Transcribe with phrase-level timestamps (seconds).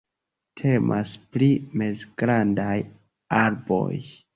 [0.61, 1.51] Temas pri
[1.83, 2.77] mezgrandaj
[3.47, 3.97] arboj.